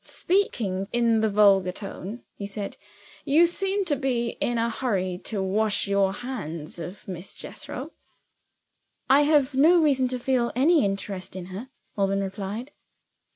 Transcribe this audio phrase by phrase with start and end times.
[0.03, 2.75] "Speaking in the vulgar tone," he said,
[3.23, 7.91] "you seem to be in a hurry to wash your hands of Miss Jethro."
[9.07, 12.71] "I have no reason to feel any interest in her," Alban replied.